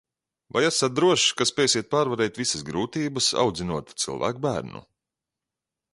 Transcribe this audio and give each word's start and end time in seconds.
Vai 0.53 0.61
esat 0.69 0.95
drošs, 0.99 1.25
ka 1.41 1.47
spēsiet 1.49 1.91
pārvarēt 1.91 2.41
visas 2.43 2.65
grūtības, 2.71 3.31
audzinot 3.45 3.95
cilvēkbērnu? 4.05 4.87